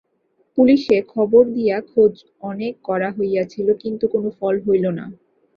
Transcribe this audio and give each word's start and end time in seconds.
পুলিসে 0.57 0.97
খবর 1.07 1.43
দিয়া 1.55 1.77
খোঁজ 1.89 2.13
অনেক 2.43 2.73
করা 2.83 3.09
হইয়াছিল, 3.17 3.67
কিন্তু 3.83 4.05
কোনো 4.07 4.29
ফল 4.37 4.55
হইল 4.65 4.85
না। 4.99 5.05